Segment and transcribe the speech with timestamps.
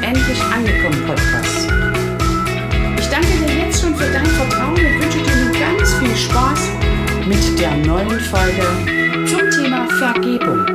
[0.00, 1.66] Endlich angekommen Podcasts.
[2.98, 6.68] Ich danke dir jetzt schon für dein Vertrauen und wünsche dir nun ganz viel Spaß
[7.26, 8.62] mit der neuen Folge
[9.26, 10.66] zum Thema Vergebung.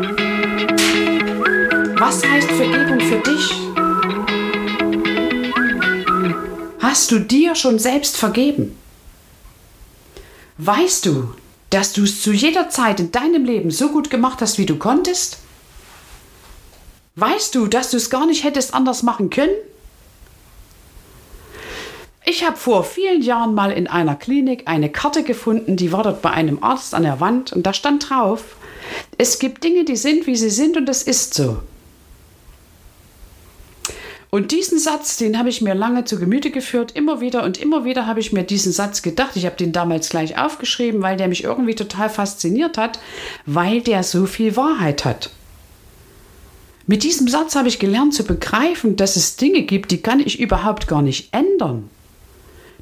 [1.98, 3.54] Was heißt Vergebung für dich?
[6.80, 8.78] Hast du dir schon selbst vergeben?
[10.58, 11.34] Weißt du,
[11.70, 14.78] dass du es zu jeder Zeit in deinem Leben so gut gemacht hast, wie du
[14.78, 15.38] konntest?
[17.20, 19.56] Weißt du, dass du es gar nicht hättest anders machen können?
[22.24, 26.22] Ich habe vor vielen Jahren mal in einer Klinik eine Karte gefunden, die war dort
[26.22, 28.56] bei einem Arzt an der Wand und da stand drauf,
[29.18, 31.58] es gibt Dinge, die sind, wie sie sind und das ist so.
[34.30, 37.84] Und diesen Satz, den habe ich mir lange zu Gemüte geführt, immer wieder und immer
[37.84, 39.32] wieder habe ich mir diesen Satz gedacht.
[39.36, 43.00] Ich habe den damals gleich aufgeschrieben, weil der mich irgendwie total fasziniert hat,
[43.48, 45.32] weil der so viel Wahrheit hat.
[46.88, 50.40] Mit diesem Satz habe ich gelernt zu begreifen, dass es Dinge gibt, die kann ich
[50.40, 51.90] überhaupt gar nicht ändern.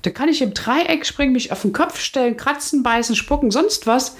[0.04, 3.88] Da kann ich im Dreieck springen, mich auf den Kopf stellen, kratzen, beißen, spucken, sonst
[3.88, 4.16] was.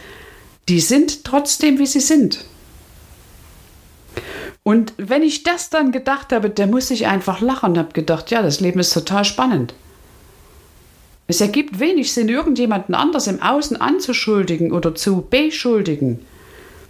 [0.68, 2.46] Die sind trotzdem, wie sie sind.
[4.64, 8.32] Und wenn ich das dann gedacht habe, da muss ich einfach lachen und habe gedacht,
[8.32, 9.76] ja, das Leben ist total spannend.
[11.28, 16.26] Es ergibt wenig Sinn, irgendjemanden anders im Außen anzuschuldigen oder zu beschuldigen.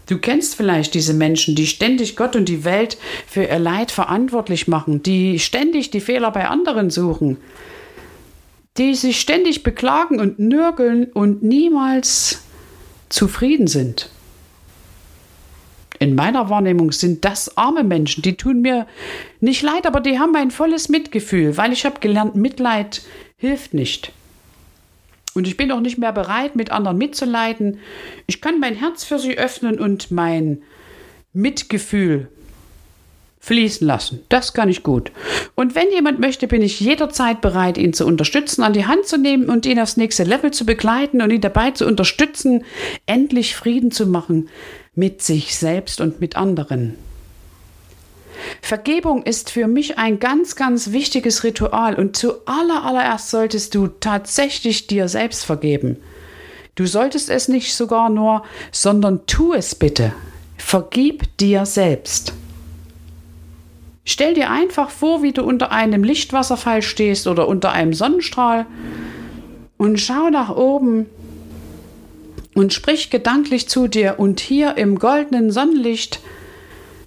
[0.08, 4.68] Du kennst vielleicht diese Menschen, die ständig Gott und die Welt für ihr Leid verantwortlich
[4.68, 7.38] machen, die ständig die Fehler bei anderen suchen,
[8.78, 12.44] die sich ständig beklagen und nörgeln und niemals
[13.10, 14.10] zufrieden sind.
[15.98, 18.86] In meiner Wahrnehmung sind das arme Menschen, die tun mir
[19.40, 23.02] nicht leid, aber die haben mein volles Mitgefühl, weil ich habe gelernt, Mitleid
[23.38, 24.12] hilft nicht.
[25.36, 27.80] Und ich bin auch nicht mehr bereit, mit anderen mitzuleiden.
[28.26, 30.64] Ich kann mein Herz für sie öffnen und mein
[31.34, 32.30] Mitgefühl
[33.42, 34.22] fließen lassen.
[34.30, 35.12] Das kann ich gut.
[35.54, 39.18] Und wenn jemand möchte, bin ich jederzeit bereit, ihn zu unterstützen, an die Hand zu
[39.18, 42.64] nehmen und ihn aufs nächste Level zu begleiten und ihn dabei zu unterstützen,
[43.06, 44.50] endlich Frieden zu machen
[44.96, 46.96] mit sich selbst und mit anderen.
[48.62, 55.08] Vergebung ist für mich ein ganz, ganz wichtiges Ritual und zuallererst solltest du tatsächlich dir
[55.08, 55.98] selbst vergeben.
[56.76, 60.14] Du solltest es nicht sogar nur, sondern tu es bitte.
[60.58, 62.34] Vergib dir selbst.
[64.04, 68.68] Stell dir einfach vor, wie du unter einem Lichtwasserfall stehst oder unter einem Sonnenstrahl
[69.78, 71.08] und schau nach oben
[72.54, 76.20] und sprich gedanklich zu dir und hier im goldenen Sonnenlicht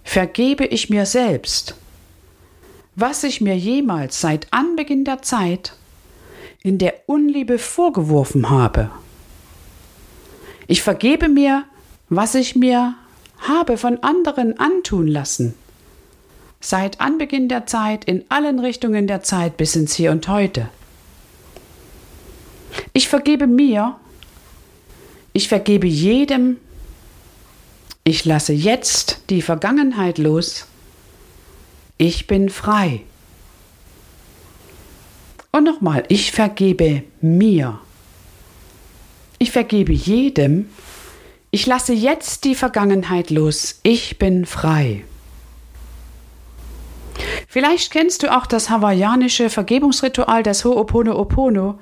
[0.08, 1.75] vergebe ich mir selbst,
[2.96, 5.75] was ich mir jemals seit Anbeginn der Zeit
[6.62, 8.90] in der Unliebe vorgeworfen habe.
[10.66, 11.64] Ich vergebe mir,
[12.08, 12.94] was ich mir
[13.40, 15.55] habe von anderen antun lassen,
[16.58, 20.70] seit Anbeginn der Zeit in allen Richtungen der Zeit bis ins Hier und heute.
[22.94, 23.96] Ich vergebe mir,
[25.34, 26.56] ich vergebe jedem,
[28.08, 30.66] ich lasse jetzt die Vergangenheit los.
[31.99, 33.02] Ich bin frei.
[35.52, 37.78] Und nochmal, ich vergebe mir.
[39.38, 40.70] Ich vergebe jedem.
[41.50, 43.78] Ich lasse jetzt die Vergangenheit los.
[43.82, 45.05] Ich bin frei.
[47.46, 51.78] Vielleicht kennst du auch das hawaiianische Vergebungsritual, das Ho'oponopono,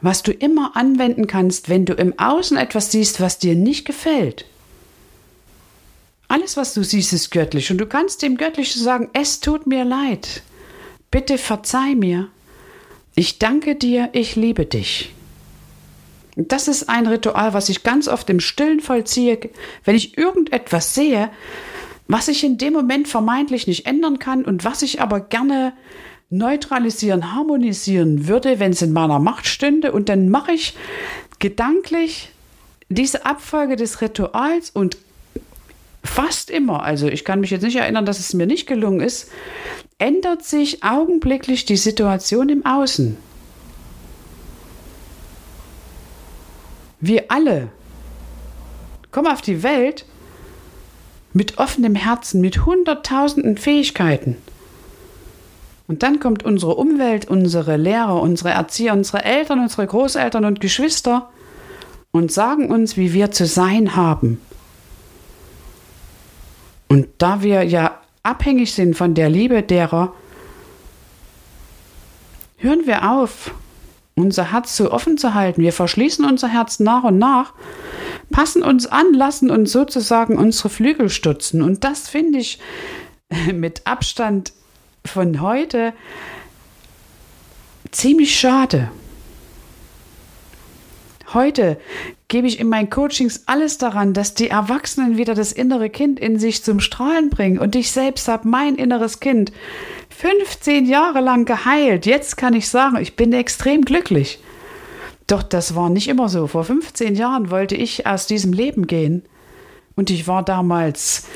[0.00, 4.46] was du immer anwenden kannst, wenn du im Außen etwas siehst, was dir nicht gefällt.
[6.32, 9.84] Alles, was du siehst, ist göttlich und du kannst dem Göttlichen sagen, es tut mir
[9.84, 10.42] leid.
[11.10, 12.28] Bitte verzeih mir.
[13.14, 15.12] Ich danke dir, ich liebe dich.
[16.36, 19.50] Das ist ein Ritual, was ich ganz oft im Stillen vollziehe,
[19.84, 21.28] wenn ich irgendetwas sehe,
[22.08, 25.74] was ich in dem Moment vermeintlich nicht ändern kann und was ich aber gerne
[26.30, 29.92] neutralisieren, harmonisieren würde, wenn es in meiner Macht stünde.
[29.92, 30.72] Und dann mache ich
[31.40, 32.30] gedanklich
[32.88, 34.96] diese Abfolge des Rituals und
[36.04, 39.30] fast immer, also ich kann mich jetzt nicht erinnern, dass es mir nicht gelungen ist,
[39.98, 43.16] ändert sich augenblicklich die Situation im Außen.
[47.00, 47.68] Wir alle
[49.10, 50.06] kommen auf die Welt
[51.32, 54.36] mit offenem Herzen, mit hunderttausenden Fähigkeiten.
[55.88, 61.30] Und dann kommt unsere Umwelt, unsere Lehrer, unsere Erzieher, unsere Eltern, unsere Großeltern und Geschwister
[62.12, 64.40] und sagen uns, wie wir zu sein haben.
[66.92, 70.12] Und da wir ja abhängig sind von der Liebe derer,
[72.58, 73.54] hören wir auf,
[74.14, 75.62] unser Herz so offen zu halten.
[75.62, 77.54] Wir verschließen unser Herz nach und nach,
[78.30, 81.62] passen uns an, lassen uns sozusagen unsere Flügel stutzen.
[81.62, 82.58] Und das finde ich
[83.54, 84.52] mit Abstand
[85.02, 85.94] von heute
[87.90, 88.90] ziemlich schade.
[91.34, 91.78] Heute
[92.28, 96.38] gebe ich in meinen Coachings alles daran, dass die Erwachsenen wieder das innere Kind in
[96.38, 97.58] sich zum Strahlen bringen.
[97.58, 99.52] Und ich selbst habe mein inneres Kind
[100.10, 102.06] 15 Jahre lang geheilt.
[102.06, 104.40] Jetzt kann ich sagen, ich bin extrem glücklich.
[105.26, 106.46] Doch das war nicht immer so.
[106.46, 109.24] Vor 15 Jahren wollte ich aus diesem Leben gehen.
[109.96, 111.26] Und ich war damals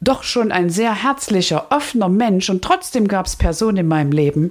[0.00, 2.50] doch schon ein sehr herzlicher, offener Mensch.
[2.50, 4.50] Und trotzdem gab es Personen in meinem Leben,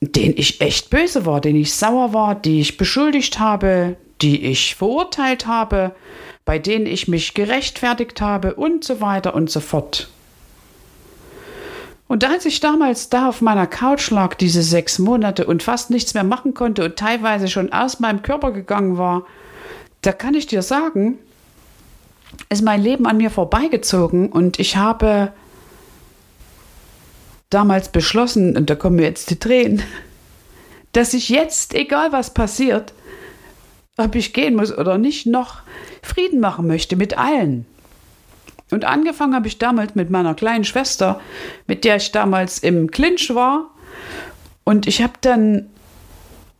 [0.00, 4.74] denen ich echt böse war, denen ich sauer war, die ich beschuldigt habe, die ich
[4.74, 5.94] verurteilt habe,
[6.44, 10.08] bei denen ich mich gerechtfertigt habe und so weiter und so fort.
[12.08, 16.12] Und als ich damals da auf meiner Couch lag, diese sechs Monate und fast nichts
[16.12, 19.26] mehr machen konnte und teilweise schon aus meinem Körper gegangen war,
[20.02, 21.18] da kann ich dir sagen,
[22.48, 25.32] ist mein Leben an mir vorbeigezogen und ich habe
[27.50, 29.82] damals beschlossen, und da kommen mir jetzt die Tränen,
[30.92, 32.92] dass ich jetzt, egal was passiert,
[33.96, 35.60] ob ich gehen muss oder nicht, noch
[36.02, 37.66] Frieden machen möchte mit allen.
[38.70, 41.20] Und angefangen habe ich damals mit meiner kleinen Schwester,
[41.66, 43.70] mit der ich damals im Clinch war.
[44.64, 45.68] Und ich habe dann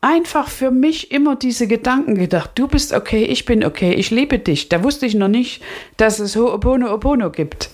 [0.00, 2.50] einfach für mich immer diese Gedanken gedacht.
[2.56, 4.68] Du bist okay, ich bin okay, ich liebe dich.
[4.68, 5.62] Da wusste ich noch nicht,
[5.96, 7.70] dass es Ho'oponopono gibt.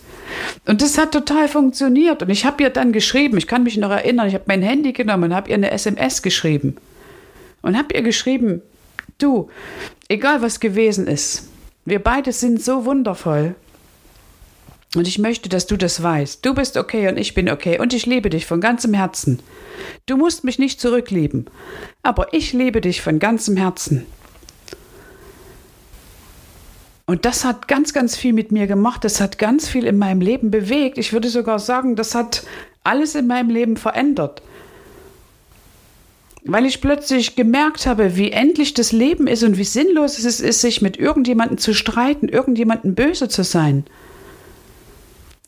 [0.67, 2.23] Und das hat total funktioniert.
[2.23, 4.93] Und ich habe ihr dann geschrieben, ich kann mich noch erinnern, ich habe mein Handy
[4.93, 6.76] genommen und habe ihr eine SMS geschrieben.
[7.62, 8.62] Und habe ihr geschrieben,
[9.19, 9.49] du,
[10.08, 11.49] egal was gewesen ist,
[11.84, 13.55] wir beide sind so wundervoll.
[14.94, 16.44] Und ich möchte, dass du das weißt.
[16.44, 19.40] Du bist okay und ich bin okay und ich liebe dich von ganzem Herzen.
[20.06, 21.47] Du musst mich nicht zurücklieben,
[22.02, 24.06] aber ich liebe dich von ganzem Herzen.
[27.07, 29.05] Und das hat ganz, ganz viel mit mir gemacht.
[29.05, 30.99] Das hat ganz viel in meinem Leben bewegt.
[30.99, 32.45] Ich würde sogar sagen, das hat
[32.83, 34.43] alles in meinem Leben verändert.
[36.45, 40.61] Weil ich plötzlich gemerkt habe, wie endlich das Leben ist und wie sinnlos es ist,
[40.61, 43.85] sich mit irgendjemandem zu streiten, irgendjemandem böse zu sein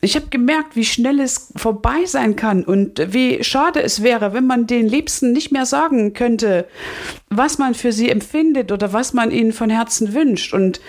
[0.01, 4.47] ich habe gemerkt, wie schnell es vorbei sein kann und wie schade es wäre, wenn
[4.47, 6.67] man den Liebsten nicht mehr sagen könnte,
[7.29, 10.53] was man für sie empfindet oder was man ihnen von Herzen wünscht.
[10.53, 10.79] Und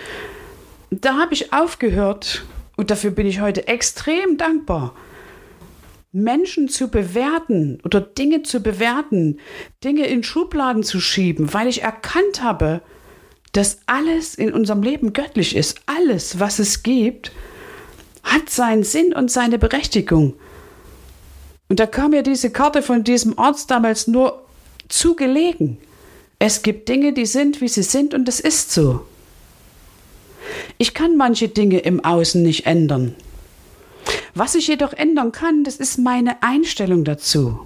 [0.91, 2.43] da habe ich aufgehört,
[2.77, 4.95] und dafür bin ich heute extrem dankbar,
[6.11, 9.39] Menschen zu bewerten oder Dinge zu bewerten,
[9.83, 12.81] Dinge in Schubladen zu schieben, weil ich erkannt habe,
[13.53, 15.79] dass alles in unserem Leben göttlich ist.
[15.85, 17.31] Alles, was es gibt,
[18.23, 20.35] hat seinen Sinn und seine Berechtigung.
[21.69, 24.45] Und da kam mir diese Karte von diesem Arzt damals nur
[24.89, 25.77] zu gelegen.
[26.39, 29.05] Es gibt Dinge, die sind, wie sie sind, und es ist so.
[30.77, 33.15] Ich kann manche Dinge im Außen nicht ändern.
[34.33, 37.59] Was ich jedoch ändern kann, das ist meine Einstellung dazu.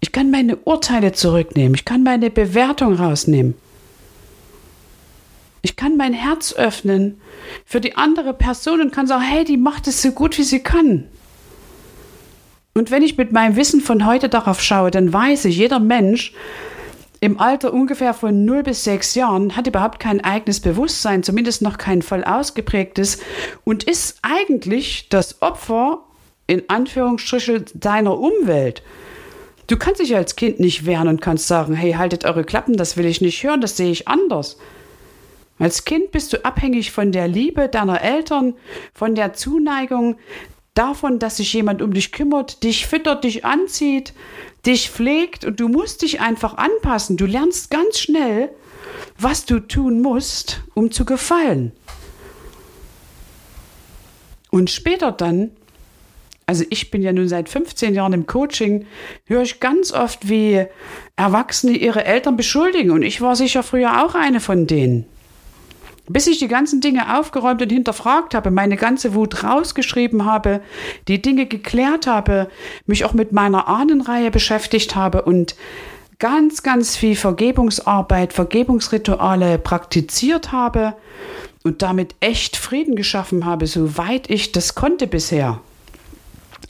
[0.00, 3.54] Ich kann meine Urteile zurücknehmen, ich kann meine Bewertung rausnehmen.
[5.62, 7.20] Ich kann mein Herz öffnen
[7.64, 10.60] für die andere Person und kann sagen, hey, die macht es so gut, wie sie
[10.60, 11.08] kann.
[12.72, 16.34] Und wenn ich mit meinem Wissen von heute darauf schaue, dann weiß ich, jeder Mensch
[17.26, 21.76] im Alter ungefähr von 0 bis 6 Jahren hat überhaupt kein eigenes Bewusstsein, zumindest noch
[21.76, 23.18] kein voll ausgeprägtes
[23.64, 26.04] und ist eigentlich das Opfer
[26.46, 28.84] in Anführungsstrichen seiner Umwelt.
[29.66, 32.96] Du kannst dich als Kind nicht wehren und kannst sagen, hey, haltet eure Klappen, das
[32.96, 34.56] will ich nicht hören, das sehe ich anders.
[35.58, 38.54] Als Kind bist du abhängig von der Liebe deiner Eltern,
[38.94, 40.14] von der Zuneigung,
[40.76, 44.12] davon, dass sich jemand um dich kümmert, dich füttert, dich anzieht,
[44.64, 47.16] dich pflegt und du musst dich einfach anpassen.
[47.16, 48.50] Du lernst ganz schnell,
[49.18, 51.72] was du tun musst, um zu gefallen.
[54.50, 55.50] Und später dann,
[56.46, 58.86] also ich bin ja nun seit 15 Jahren im Coaching,
[59.24, 60.64] höre ich ganz oft, wie
[61.16, 62.90] Erwachsene ihre Eltern beschuldigen.
[62.90, 65.06] Und ich war sicher früher auch eine von denen.
[66.08, 70.60] Bis ich die ganzen Dinge aufgeräumt und hinterfragt habe, meine ganze Wut rausgeschrieben habe,
[71.08, 72.48] die Dinge geklärt habe,
[72.86, 75.56] mich auch mit meiner Ahnenreihe beschäftigt habe und
[76.18, 80.94] ganz, ganz viel Vergebungsarbeit, Vergebungsrituale praktiziert habe
[81.62, 85.60] und damit echt Frieden geschaffen habe, soweit ich das konnte bisher.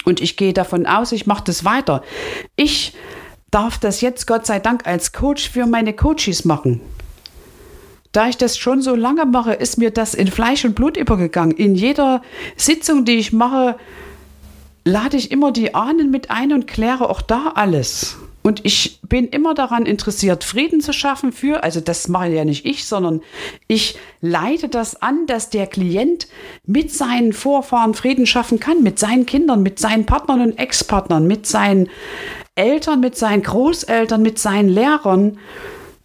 [0.04, 2.02] Und ich gehe davon aus, ich mache das weiter.
[2.56, 2.94] Ich
[3.50, 6.80] darf das jetzt Gott sei Dank als Coach für meine Coaches machen.
[8.16, 11.54] Da ich das schon so lange mache, ist mir das in Fleisch und Blut übergegangen.
[11.54, 12.22] In jeder
[12.56, 13.76] Sitzung, die ich mache,
[14.86, 18.16] lade ich immer die Ahnen mit ein und kläre auch da alles.
[18.42, 22.64] Und ich bin immer daran interessiert, Frieden zu schaffen für, also das mache ja nicht
[22.64, 23.20] ich, sondern
[23.68, 26.26] ich leite das an, dass der Klient
[26.64, 31.46] mit seinen Vorfahren Frieden schaffen kann, mit seinen Kindern, mit seinen Partnern und Ex-Partnern, mit
[31.46, 31.90] seinen
[32.54, 35.36] Eltern, mit seinen Großeltern, mit seinen Lehrern.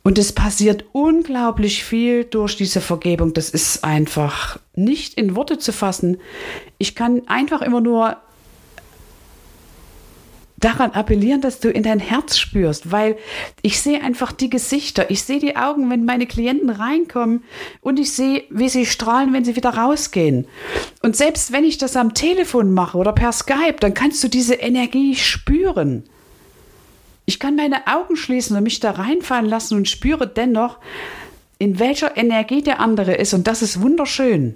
[0.04, 3.34] Und es passiert unglaublich viel durch diese Vergebung.
[3.34, 6.18] Das ist einfach nicht in Worte zu fassen.
[6.80, 8.18] Ich kann einfach immer nur
[10.62, 13.18] daran appellieren, dass du in dein Herz spürst, weil
[13.62, 17.44] ich sehe einfach die Gesichter, ich sehe die Augen, wenn meine Klienten reinkommen
[17.82, 20.48] und ich sehe, wie sie strahlen, wenn sie wieder rausgehen.
[21.02, 24.56] Und selbst wenn ich das am Telefon mache oder per Skype, dann kannst du diese
[24.56, 26.04] Energie spüren.
[27.32, 30.80] Ich kann meine Augen schließen und mich da reinfallen lassen und spüre dennoch,
[31.60, 33.34] in welcher Energie der andere ist.
[33.34, 34.56] Und das ist wunderschön.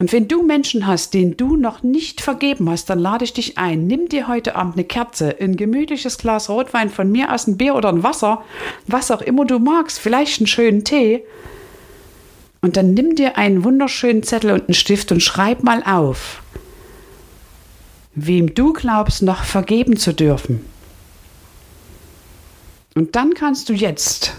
[0.00, 3.58] Und wenn du Menschen hast, denen du noch nicht vergeben hast, dann lade ich dich
[3.58, 3.86] ein.
[3.86, 7.76] Nimm dir heute Abend eine Kerze, ein gemütliches Glas Rotwein von mir aus, ein Bier
[7.76, 8.42] oder ein Wasser,
[8.88, 11.22] was auch immer du magst, vielleicht einen schönen Tee.
[12.60, 16.42] Und dann nimm dir einen wunderschönen Zettel und einen Stift und schreib mal auf,
[18.16, 20.64] wem du glaubst, noch vergeben zu dürfen.
[22.98, 24.32] Und dann kannst du jetzt,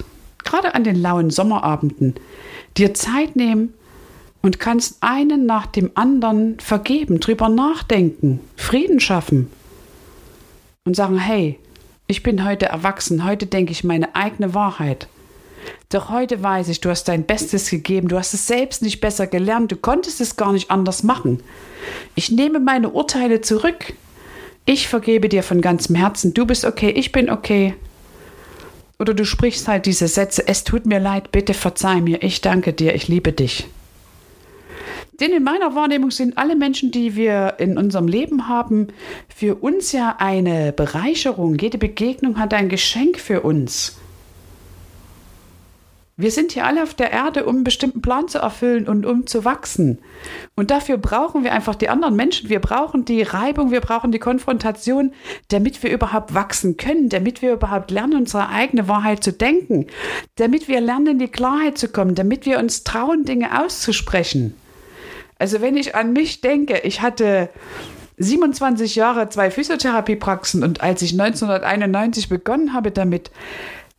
[0.43, 2.15] gerade an den lauen Sommerabenden,
[2.75, 3.73] dir Zeit nehmen
[4.41, 9.49] und kannst einen nach dem anderen vergeben, drüber nachdenken, Frieden schaffen
[10.83, 11.57] und sagen, hey,
[12.07, 15.07] ich bin heute erwachsen, heute denke ich meine eigene Wahrheit.
[15.87, 19.25] Doch heute weiß ich, du hast dein Bestes gegeben, du hast es selbst nicht besser
[19.25, 21.41] gelernt, du konntest es gar nicht anders machen.
[22.13, 23.93] Ich nehme meine Urteile zurück.
[24.65, 27.73] Ich vergebe dir von ganzem Herzen, du bist okay, ich bin okay,
[28.99, 32.73] oder du sprichst halt diese Sätze, es tut mir leid, bitte verzeih mir, ich danke
[32.73, 33.67] dir, ich liebe dich.
[35.19, 38.87] Denn in meiner Wahrnehmung sind alle Menschen, die wir in unserem Leben haben,
[39.27, 41.55] für uns ja eine Bereicherung.
[41.55, 43.98] Jede Begegnung hat ein Geschenk für uns.
[46.19, 49.25] Wir sind hier alle auf der Erde, um einen bestimmten Plan zu erfüllen und um
[49.25, 49.99] zu wachsen.
[50.57, 52.49] Und dafür brauchen wir einfach die anderen Menschen.
[52.49, 55.13] Wir brauchen die Reibung, wir brauchen die Konfrontation,
[55.47, 59.87] damit wir überhaupt wachsen können, damit wir überhaupt lernen, unsere eigene Wahrheit zu denken,
[60.35, 64.55] damit wir lernen, in die Klarheit zu kommen, damit wir uns trauen, Dinge auszusprechen.
[65.37, 67.47] Also wenn ich an mich denke, ich hatte
[68.17, 73.31] 27 Jahre zwei Physiotherapiepraxen und als ich 1991 begonnen habe damit,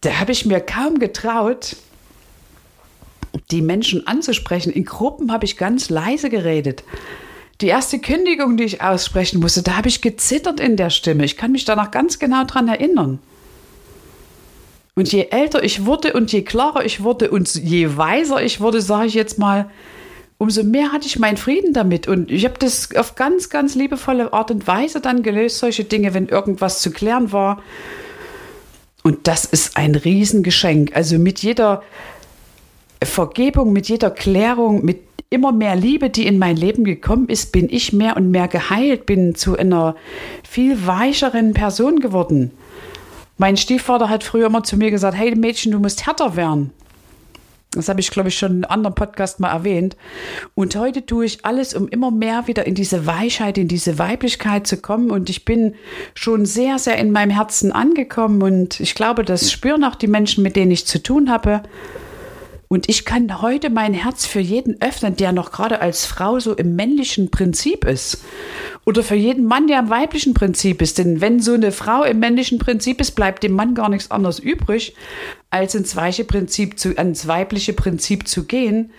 [0.03, 1.77] da habe ich mir kaum getraut,
[3.51, 4.73] die Menschen anzusprechen.
[4.73, 6.85] In Gruppen habe ich ganz leise geredet.
[7.61, 11.25] Die erste Kündigung, die ich aussprechen musste, da habe ich gezittert in der Stimme.
[11.25, 13.19] Ich kann mich danach ganz genau daran erinnern.
[14.95, 18.81] Und je älter ich wurde und je klarer ich wurde und je weiser ich wurde,
[18.81, 19.71] sage ich jetzt mal,
[20.39, 22.09] umso mehr hatte ich meinen Frieden damit.
[22.09, 26.15] Und ich habe das auf ganz, ganz liebevolle Art und Weise dann gelöst, solche Dinge,
[26.15, 27.63] wenn irgendwas zu klären war.
[29.03, 30.97] Und das ist ein Riesengeschenk.
[30.97, 31.83] Also mit jeder
[33.02, 37.69] Vergebung, mit jeder Klärung, mit immer mehr Liebe, die in mein Leben gekommen ist, bin
[37.71, 39.95] ich mehr und mehr geheilt, bin zu einer
[40.49, 42.50] viel weicheren Person geworden.
[43.38, 46.73] Mein Stiefvater hat früher immer zu mir gesagt, hey Mädchen, du musst härter werden.
[47.73, 49.97] Das habe ich, glaube ich, schon in einem anderen Podcast mal erwähnt.
[50.57, 54.66] Und heute tue ich alles, um immer mehr wieder in diese Weichheit, in diese Weiblichkeit
[54.66, 55.12] zu kommen.
[55.12, 55.76] Und ich bin
[56.14, 58.42] schon sehr, sehr in meinem Herzen angekommen.
[58.42, 61.62] Und ich glaube, das spüren auch die Menschen, mit denen ich zu tun habe.
[62.73, 66.55] Und ich kann heute mein Herz für jeden öffnen, der noch gerade als Frau so
[66.55, 68.23] im männlichen Prinzip ist.
[68.87, 70.99] Oder für jeden Mann, der im weiblichen Prinzip ist.
[70.99, 74.39] Denn wenn so eine Frau im männlichen Prinzip ist, bleibt dem Mann gar nichts anderes
[74.39, 74.95] übrig,
[75.50, 78.93] als ins weiche Prinzip zu, ans weibliche Prinzip zu gehen.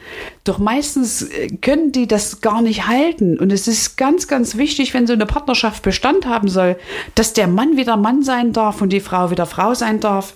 [0.43, 3.39] Doch meistens äh, können die das gar nicht halten.
[3.39, 6.75] Und es ist ganz, ganz wichtig, wenn so eine Partnerschaft Bestand haben soll,
[7.15, 10.33] dass der Mann wieder Mann sein darf und die Frau wieder Frau sein darf.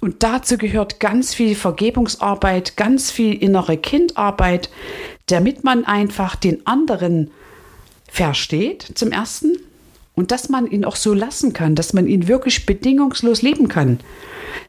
[0.00, 4.70] Und dazu gehört ganz viel Vergebungsarbeit, ganz viel innere Kindarbeit,
[5.26, 7.30] damit man einfach den anderen
[8.08, 9.58] versteht, zum ersten,
[10.14, 14.00] und dass man ihn auch so lassen kann, dass man ihn wirklich bedingungslos lieben kann.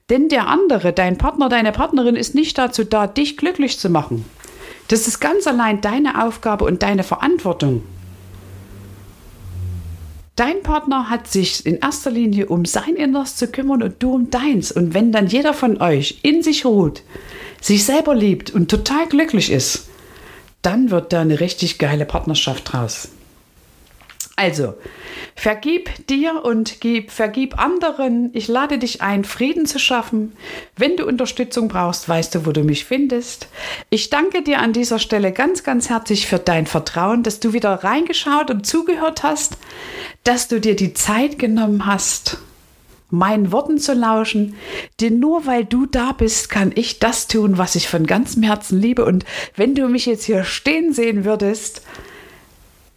[0.09, 4.25] Denn der andere, dein Partner, deine Partnerin ist nicht dazu da, dich glücklich zu machen.
[4.87, 7.83] Das ist ganz allein deine Aufgabe und deine Verantwortung.
[10.41, 14.31] Dein Partner hat sich in erster Linie um sein Inneres zu kümmern und du um
[14.31, 14.71] deins.
[14.71, 17.03] Und wenn dann jeder von euch in sich ruht,
[17.61, 19.87] sich selber liebt und total glücklich ist,
[20.63, 23.09] dann wird da eine richtig geile Partnerschaft draus.
[24.41, 24.73] Also,
[25.35, 28.31] vergib dir und gib, vergib anderen.
[28.33, 30.31] Ich lade dich ein, Frieden zu schaffen.
[30.75, 33.49] Wenn du Unterstützung brauchst, weißt du, wo du mich findest.
[33.91, 37.83] Ich danke dir an dieser Stelle ganz, ganz herzlich für dein Vertrauen, dass du wieder
[37.83, 39.57] reingeschaut und zugehört hast,
[40.23, 42.39] dass du dir die Zeit genommen hast,
[43.11, 44.55] meinen Worten zu lauschen.
[45.01, 48.81] Denn nur weil du da bist, kann ich das tun, was ich von ganzem Herzen
[48.81, 49.05] liebe.
[49.05, 49.23] Und
[49.55, 51.83] wenn du mich jetzt hier stehen sehen würdest,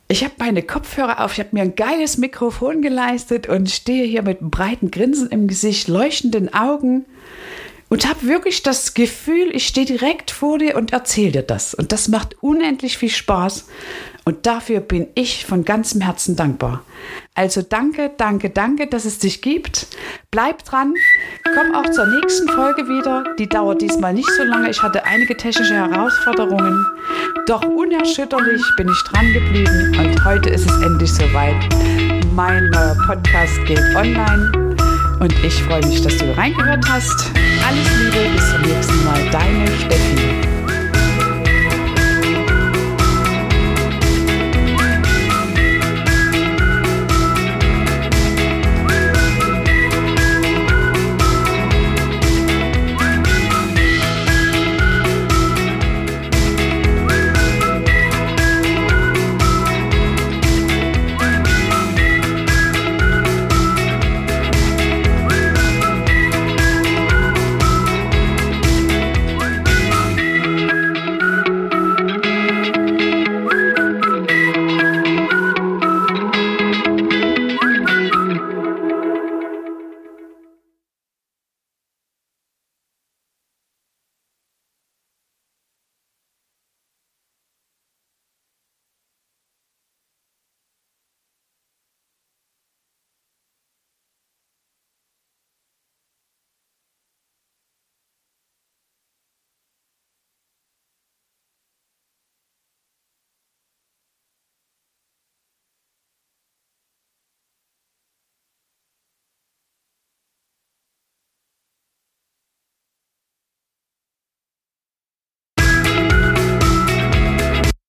[0.09, 4.23] ich habe meine Kopfhörer auf, ich habe mir ein geiles Mikrofon geleistet und stehe hier
[4.23, 7.07] mit breiten Grinsen im Gesicht, leuchtenden Augen
[7.89, 11.75] und habe wirklich das Gefühl, ich stehe direkt vor dir und erzähle dir das.
[11.75, 13.67] Und das macht unendlich viel Spaß.
[14.25, 16.83] Und dafür bin ich von ganzem Herzen dankbar.
[17.35, 19.87] Also danke, danke, danke, dass es dich gibt.
[20.31, 20.95] Bleib dran.
[21.55, 23.25] Komm auch zur nächsten Folge wieder.
[23.39, 24.71] Die dauert diesmal nicht so lange.
[24.71, 26.87] Ich hatte einige technische Herausforderungen.
[27.47, 29.95] Doch unerschütterlich bin ich dran geblieben.
[29.99, 31.55] Und heute ist es endlich soweit.
[32.33, 34.75] Mein neuer Podcast geht online.
[35.21, 37.31] Und ich freue mich, dass du reingehört hast.
[37.67, 39.31] Alles Liebe, bis zum nächsten Mal.
[39.31, 40.54] Deine Steffi.